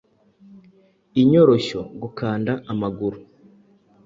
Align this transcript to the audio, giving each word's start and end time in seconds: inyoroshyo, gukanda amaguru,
inyoroshyo, 1.21 1.79
gukanda 2.01 2.51
amaguru, 2.71 3.17